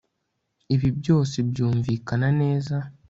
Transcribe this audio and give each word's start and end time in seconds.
Ibi 0.73 0.89
byose 0.99 1.35
byumvikana 1.49 2.27
neza 2.41 2.75